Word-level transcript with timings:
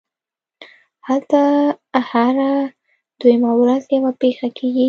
هلته 1.07 1.39
هره 2.09 2.51
دویمه 3.19 3.51
ورځ 3.61 3.83
یوه 3.95 4.11
پېښه 4.21 4.47
کېږي 4.57 4.79